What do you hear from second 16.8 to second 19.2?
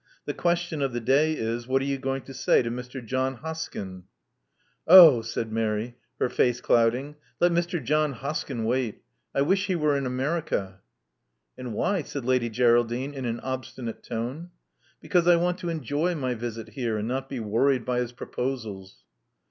and not be worried by his proposals."